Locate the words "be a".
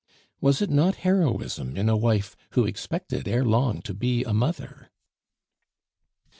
3.93-4.33